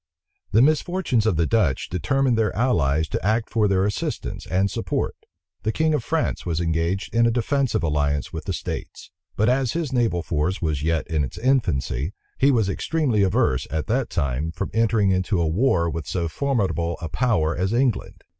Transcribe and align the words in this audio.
The 0.51 0.63
misfortunes 0.63 1.27
of 1.27 1.35
the 1.35 1.45
Dutch 1.45 1.87
determined 1.87 2.35
their 2.35 2.55
allies 2.55 3.07
to 3.09 3.23
act 3.23 3.51
for 3.51 3.67
their 3.67 3.85
assistance 3.85 4.47
and 4.47 4.71
support. 4.71 5.13
The 5.61 5.71
king 5.71 5.93
of 5.93 6.03
France 6.03 6.43
was 6.43 6.59
engaged 6.59 7.13
in 7.13 7.27
a 7.27 7.29
defensive 7.29 7.83
alliance 7.83 8.33
with 8.33 8.45
the 8.45 8.51
states; 8.53 9.11
but 9.35 9.47
as 9.47 9.73
his 9.73 9.93
naval 9.93 10.23
force 10.23 10.59
was 10.59 10.81
yet 10.81 11.07
in 11.07 11.23
its 11.23 11.37
infancy, 11.37 12.13
he 12.39 12.49
was 12.49 12.67
extremely 12.67 13.21
averse, 13.21 13.67
at 13.69 13.85
that 13.89 14.09
time, 14.09 14.49
from 14.51 14.71
entering 14.73 15.11
into 15.11 15.39
a 15.39 15.45
war 15.45 15.87
with 15.87 16.07
so 16.07 16.27
formidable 16.27 16.97
a 16.99 17.07
power 17.07 17.55
as 17.55 17.71
England. 17.71 18.23